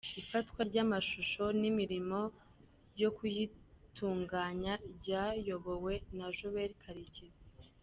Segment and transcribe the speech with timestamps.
[0.21, 2.19] Ifatwa ry’amashusho n’imirimo
[3.01, 7.25] yo kuyitunganya ryayobowe na Joel Karekezi.